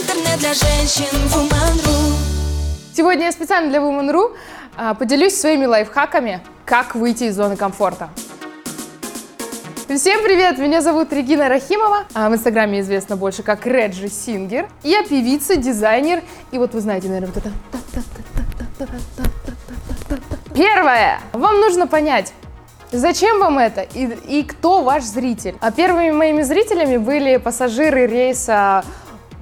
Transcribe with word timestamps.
Интернет 0.00 0.38
для 0.38 0.54
женщин 0.54 1.14
Woman.ru 1.28 2.14
Сегодня 2.96 3.26
я 3.26 3.32
специально 3.32 3.68
для 3.68 3.80
Woman.ru 3.80 4.34
а, 4.74 4.94
поделюсь 4.94 5.38
своими 5.38 5.66
лайфхаками, 5.66 6.40
как 6.64 6.94
выйти 6.94 7.24
из 7.24 7.36
зоны 7.36 7.56
комфорта. 7.56 8.08
Всем 9.94 10.22
привет! 10.22 10.56
Меня 10.56 10.80
зовут 10.80 11.12
Регина 11.12 11.50
Рахимова. 11.50 12.04
а 12.14 12.30
В 12.30 12.34
инстаграме 12.34 12.80
известна 12.80 13.16
больше 13.16 13.42
как 13.42 13.66
Реджи 13.66 14.08
Сингер. 14.08 14.70
Я 14.82 15.02
певица, 15.02 15.56
дизайнер. 15.56 16.22
И 16.50 16.56
вот 16.56 16.72
вы 16.72 16.80
знаете, 16.80 17.08
наверное, 17.08 17.34
вот 17.34 17.36
это... 17.36 17.50
Первое! 20.54 21.20
Вам 21.34 21.60
нужно 21.60 21.86
понять, 21.86 22.32
Зачем 22.92 23.38
вам 23.38 23.58
это 23.58 23.82
и, 23.82 24.06
и 24.26 24.42
кто 24.42 24.82
ваш 24.82 25.04
зритель? 25.04 25.56
А 25.60 25.70
первыми 25.70 26.10
моими 26.10 26.42
зрителями 26.42 26.96
были 26.96 27.36
пассажиры 27.36 28.06
рейса 28.06 28.82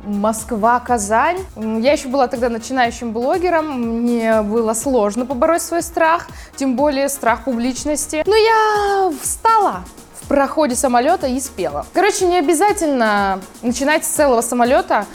Москва-Казань. 0.09 1.39
Я 1.57 1.93
еще 1.93 2.09
была 2.09 2.27
тогда 2.29 2.49
начинающим 2.49 3.13
блогером, 3.13 3.81
мне 4.03 4.43
было 4.43 4.75
сложно 4.75 5.27
побороть 5.27 5.63
свой 5.63 5.83
страх, 5.83 6.29
тем 6.57 6.77
более 6.77 7.09
страх 7.09 7.45
публичности. 7.45 8.23
Но 8.27 8.35
я 8.35 9.13
встала 9.23 9.85
в 10.21 10.29
проходе 10.29 10.75
самолета 10.75 11.27
и 11.27 11.39
спела. 11.41 11.87
Короче, 11.93 12.27
не 12.27 12.39
обязательно 12.39 13.41
начинать 13.63 14.05
с 14.05 14.09
целого 14.09 14.41
самолета. 14.41 15.07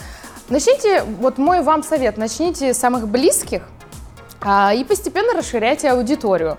Начните, 0.50 1.04
вот 1.04 1.38
мой 1.38 1.62
вам 1.62 1.84
совет, 1.84 2.18
начните 2.18 2.74
с 2.74 2.78
самых 2.78 3.08
близких 3.08 3.64
а, 4.42 4.74
и 4.74 4.84
постепенно 4.84 5.34
расширяйте 5.34 5.90
аудиторию. 5.90 6.58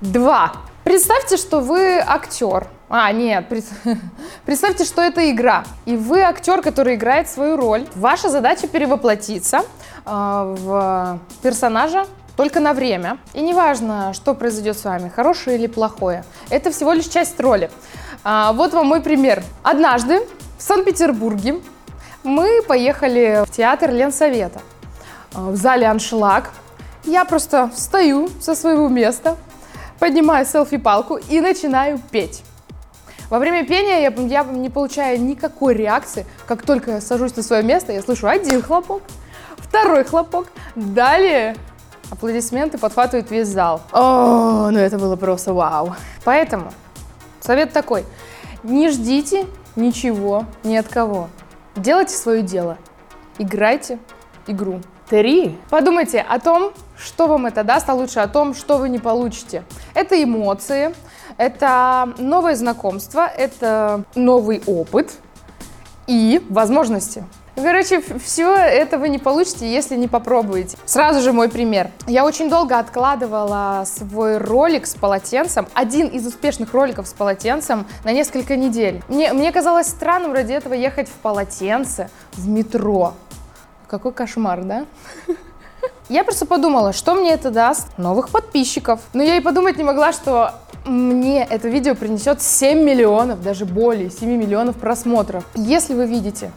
Два. 0.00 0.52
Представьте, 0.84 1.36
что 1.36 1.60
вы 1.60 1.98
актер. 1.98 2.68
А, 2.92 3.12
нет, 3.12 3.46
представьте, 4.44 4.84
что 4.84 5.00
это 5.00 5.30
игра. 5.30 5.62
И 5.86 5.94
вы 5.94 6.22
актер, 6.22 6.60
который 6.60 6.96
играет 6.96 7.28
свою 7.28 7.56
роль. 7.56 7.86
Ваша 7.94 8.28
задача 8.28 8.66
перевоплотиться 8.66 9.58
э, 9.58 9.62
в 10.04 11.20
персонажа 11.40 12.06
только 12.36 12.58
на 12.58 12.72
время. 12.72 13.18
И 13.32 13.42
неважно, 13.42 14.12
что 14.12 14.34
произойдет 14.34 14.76
с 14.76 14.84
вами, 14.84 15.08
хорошее 15.08 15.56
или 15.56 15.68
плохое. 15.68 16.24
Это 16.48 16.72
всего 16.72 16.92
лишь 16.92 17.06
часть 17.06 17.38
роли. 17.38 17.70
А, 18.24 18.52
вот 18.52 18.72
вам 18.72 18.88
мой 18.88 19.00
пример. 19.00 19.44
Однажды 19.62 20.26
в 20.58 20.62
Санкт-Петербурге 20.62 21.60
мы 22.24 22.60
поехали 22.66 23.44
в 23.46 23.52
театр 23.52 23.92
Ленсовета. 23.92 24.62
В 25.32 25.54
зале 25.54 25.86
«Аншлаг». 25.86 26.50
Я 27.04 27.24
просто 27.24 27.70
встаю 27.72 28.28
со 28.40 28.56
своего 28.56 28.88
места, 28.88 29.36
поднимаю 30.00 30.44
селфи-палку 30.44 31.18
и 31.28 31.40
начинаю 31.40 32.00
петь. 32.10 32.42
Во 33.30 33.38
время 33.38 33.64
пения 33.64 34.02
я, 34.02 34.10
я 34.10 34.42
не 34.42 34.68
получаю 34.68 35.22
никакой 35.22 35.74
реакции. 35.74 36.26
Как 36.46 36.62
только 36.62 36.90
я 36.90 37.00
сажусь 37.00 37.36
на 37.36 37.44
свое 37.44 37.62
место, 37.62 37.92
я 37.92 38.02
слышу 38.02 38.26
один 38.26 38.60
хлопок, 38.60 39.02
второй 39.56 40.02
хлопок. 40.02 40.48
Далее 40.74 41.56
аплодисменты 42.10 42.76
подхватывает 42.76 43.30
весь 43.30 43.46
зал. 43.46 43.82
О, 43.92 44.70
ну 44.72 44.78
это 44.78 44.98
было 44.98 45.14
просто 45.14 45.54
вау. 45.54 45.94
Поэтому 46.24 46.72
совет 47.40 47.72
такой. 47.72 48.04
Не 48.64 48.90
ждите 48.90 49.46
ничего 49.76 50.44
ни 50.64 50.74
от 50.74 50.88
кого. 50.88 51.28
Делайте 51.76 52.16
свое 52.16 52.42
дело. 52.42 52.78
Играйте 53.38 54.00
игру. 54.48 54.80
Три. 55.08 55.56
Подумайте 55.70 56.20
о 56.20 56.40
том, 56.40 56.72
что 56.96 57.28
вам 57.28 57.46
это 57.46 57.62
даст, 57.64 57.88
а 57.88 57.94
лучше 57.94 58.20
о 58.20 58.28
том, 58.28 58.54
что 58.54 58.78
вы 58.78 58.88
не 58.88 58.98
получите. 58.98 59.64
Это 59.94 60.20
эмоции, 60.22 60.94
это 61.40 62.12
новое 62.18 62.54
знакомство, 62.54 63.26
это 63.26 64.04
новый 64.14 64.62
опыт 64.66 65.12
и 66.06 66.44
возможности. 66.50 67.24
Короче, 67.54 68.02
все 68.22 68.54
это 68.54 68.98
вы 68.98 69.08
не 69.08 69.18
получите, 69.18 69.70
если 69.72 69.96
не 69.96 70.06
попробуете. 70.06 70.76
Сразу 70.84 71.22
же 71.22 71.32
мой 71.32 71.48
пример. 71.48 71.90
Я 72.06 72.26
очень 72.26 72.50
долго 72.50 72.78
откладывала 72.78 73.84
свой 73.86 74.36
ролик 74.36 74.86
с 74.86 74.94
полотенцем, 74.94 75.66
один 75.72 76.08
из 76.08 76.26
успешных 76.26 76.74
роликов 76.74 77.08
с 77.08 77.14
полотенцем, 77.14 77.86
на 78.04 78.12
несколько 78.12 78.56
недель. 78.56 79.02
Мне, 79.08 79.32
мне 79.32 79.50
казалось 79.50 79.86
странным 79.86 80.34
ради 80.34 80.52
этого 80.52 80.74
ехать 80.74 81.08
в 81.08 81.14
полотенце 81.22 82.10
в 82.34 82.48
метро. 82.48 83.14
Какой 83.88 84.12
кошмар, 84.12 84.62
да? 84.62 84.84
Я 86.10 86.24
просто 86.24 86.44
подумала, 86.44 86.92
что 86.92 87.14
мне 87.14 87.30
это 87.30 87.52
даст? 87.52 87.86
Новых 87.96 88.30
подписчиков. 88.30 88.98
Но 89.12 89.22
я 89.22 89.36
и 89.36 89.40
подумать 89.40 89.76
не 89.76 89.84
могла, 89.84 90.12
что 90.12 90.54
мне 90.84 91.46
это 91.48 91.68
видео 91.68 91.94
принесет 91.94 92.42
7 92.42 92.82
миллионов, 92.82 93.40
даже 93.44 93.64
более 93.64 94.10
7 94.10 94.28
миллионов 94.28 94.74
просмотров. 94.74 95.44
Если 95.54 95.94
вы 95.94 96.06
видите, 96.06 96.50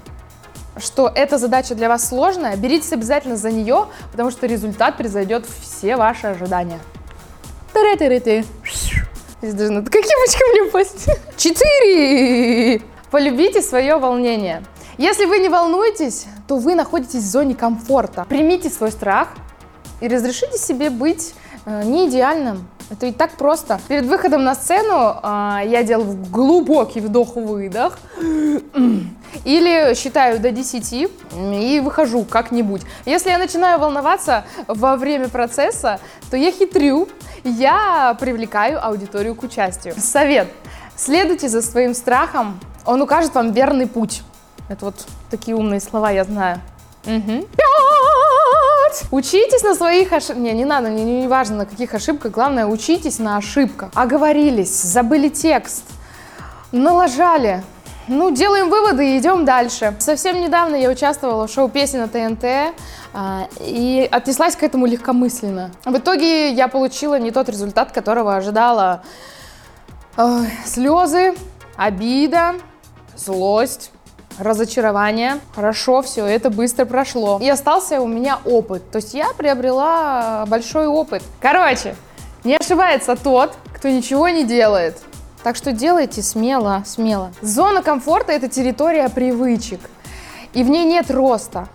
что 0.78 1.08
эта 1.08 1.38
задача 1.38 1.76
для 1.76 1.88
вас 1.88 2.10
сложная, 2.10 2.58
беритесь 2.58 2.94
обязательно 2.94 3.38
за 3.38 3.52
нее, 3.52 3.90
потому 4.12 4.32
что 4.32 4.48
результат 4.48 4.98
превзойдет 4.98 5.46
все 5.62 5.98
ваши 5.98 6.26
ожидания. 6.26 6.80
Тыры-тыры-ты. 7.76 8.46
Здесь 9.44 9.54
даже 9.54 9.72
надо 9.72 9.92
каким 9.92 10.18
мне 10.52 10.64
упасть. 10.64 11.08
Четыре! 11.38 12.82
Полюбите 13.12 13.62
свое 13.62 13.98
волнение. 13.98 14.64
Если 14.98 15.26
вы 15.26 15.38
не 15.38 15.50
волнуетесь, 15.50 16.26
то 16.48 16.58
вы 16.58 16.74
находитесь 16.74 17.22
в 17.22 17.28
зоне 17.28 17.54
комфорта. 17.54 18.26
Примите 18.28 18.72
свой 18.72 18.92
страх 18.92 19.30
и 20.04 20.08
разрешите 20.10 20.58
себе 20.58 20.90
быть 20.90 21.34
э, 21.66 21.84
не 21.86 22.10
идеальным. 22.10 22.68
Это 22.90 23.06
ведь 23.06 23.18
так 23.18 23.32
просто. 23.32 23.80
Перед 23.88 24.06
выходом 24.06 24.44
на 24.44 24.54
сцену 24.54 25.16
э, 25.24 25.62
я 25.66 25.82
делаю 25.84 26.18
глубокий 26.30 27.00
вдох-выдох. 27.00 27.98
Или 29.46 29.96
считаю 29.96 30.40
до 30.40 30.52
10 30.52 31.10
и 31.34 31.80
выхожу 31.84 32.24
как-нибудь. 32.24 32.82
Если 33.06 33.30
я 33.30 33.38
начинаю 33.38 33.80
волноваться 33.80 34.44
во 34.68 34.98
время 34.98 35.30
процесса, 35.30 36.00
то 36.30 36.38
я 36.38 36.52
хитрю, 36.52 37.08
я 37.44 38.16
привлекаю 38.20 38.86
аудиторию 38.86 39.36
к 39.36 39.44
участию. 39.44 39.96
Совет. 39.98 40.50
Следуйте 40.96 41.50
за 41.50 41.62
своим 41.62 41.96
страхом, 41.96 42.60
он 42.86 43.02
укажет 43.02 43.34
вам 43.34 43.54
верный 43.54 43.88
путь. 43.88 44.22
Это 44.70 44.86
вот 44.86 45.08
такие 45.32 45.56
умные 45.56 45.80
слова 45.80 46.12
я 46.12 46.26
знаю. 46.26 46.60
Угу. 47.06 47.48
Пять! 48.94 49.04
Учитесь 49.12 49.64
на 49.64 49.76
своих 49.76 50.12
ошибках. 50.12 50.38
Не, 50.38 50.54
не 50.54 50.66
надо, 50.66 50.90
не, 50.90 51.04
не 51.04 51.28
важно 51.28 51.58
на 51.58 51.66
каких 51.66 51.94
ошибках. 51.94 52.32
Главное, 52.32 52.66
учитесь 52.66 53.20
на 53.20 53.38
ошибках. 53.38 53.92
Оговорились, 53.94 54.82
забыли 54.82 55.30
текст, 55.30 55.84
налажали. 56.72 57.64
Ну, 58.08 58.32
делаем 58.32 58.70
выводы 58.70 59.16
и 59.16 59.20
идем 59.20 59.46
дальше. 59.46 59.96
Совсем 60.00 60.42
недавно 60.42 60.76
я 60.76 60.90
участвовала 60.90 61.48
в 61.48 61.52
шоу 61.52 61.70
песни 61.70 61.98
на 61.98 62.08
ТНТ 62.10 62.76
а, 63.14 63.48
и 63.62 64.08
отнеслась 64.12 64.58
к 64.58 64.64
этому 64.64 64.86
легкомысленно. 64.86 65.72
В 65.86 65.98
итоге 65.98 66.52
я 66.52 66.68
получила 66.68 67.18
не 67.18 67.32
тот 67.32 67.48
результат, 67.48 67.94
которого 67.94 68.36
ожидала. 68.36 69.04
Ой, 70.18 70.50
слезы, 70.66 71.34
обида, 71.78 72.56
злость 73.16 73.92
разочарование. 74.40 75.40
Хорошо, 75.56 76.02
все, 76.02 76.26
это 76.26 76.50
быстро 76.50 76.86
прошло. 76.86 77.40
И 77.42 77.50
остался 77.50 78.02
у 78.02 78.08
меня 78.08 78.40
опыт. 78.46 78.90
То 78.92 78.98
есть 78.98 79.14
я 79.14 79.30
приобрела 79.38 80.46
большой 80.48 80.88
опыт. 80.88 81.24
Короче, 81.40 81.96
не 82.44 82.56
ошибается 82.56 83.16
тот, 83.16 83.54
кто 83.76 83.90
ничего 83.90 84.30
не 84.30 84.44
делает. 84.44 84.98
Так 85.44 85.56
что 85.56 85.72
делайте 85.74 86.22
смело, 86.22 86.84
смело. 86.86 87.32
Зона 87.42 87.82
комфорта– 87.82 88.32
это 88.34 88.48
территория 88.48 89.10
привычек. 89.10 89.82
И 90.54 90.64
в 90.64 90.70
ней 90.70 90.86
нет 90.86 91.12
роста, 91.12 91.68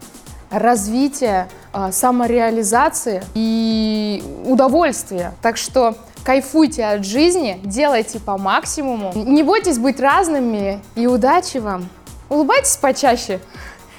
развития, 0.50 1.48
а, 1.72 1.92
самореализации 1.92 3.22
и 3.34 4.22
удовольствия. 4.46 5.34
Так 5.42 5.56
что 5.58 5.96
кайфуйте 6.24 6.84
от 6.84 7.04
жизни, 7.04 7.60
делайте 7.62 8.20
по 8.20 8.38
максимуму. 8.38 9.12
Не 9.14 9.42
бойтесь 9.42 9.78
быть 9.78 10.00
разными 10.00 10.80
и 10.94 11.06
удачи 11.06 11.58
вам! 11.58 11.88
Улыбайтесь 12.28 12.76
почаще. 12.76 13.40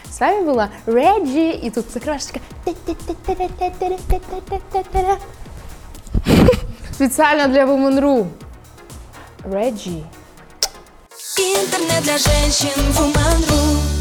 С 0.09 0.19
вами 0.19 0.46
была 0.46 0.70
Реджи, 0.85 1.52
и 1.52 1.70
тут 1.70 1.90
закрывашечка. 1.91 2.40
Специально 6.91 7.47
для 7.47 7.64
Woman.ru. 7.64 8.28
Реджи. 9.46 10.03
Интернет 11.37 12.03
для 12.03 12.17
женщин 12.17 12.72
Woman.ru 12.97 13.98